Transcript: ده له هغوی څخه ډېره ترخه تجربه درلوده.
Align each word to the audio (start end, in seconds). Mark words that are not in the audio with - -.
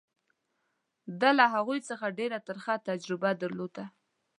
ده 1.19 1.29
له 1.39 1.45
هغوی 1.55 1.79
څخه 1.89 2.15
ډېره 2.19 2.39
ترخه 2.47 2.73
تجربه 2.87 3.29
درلوده. 3.41 3.85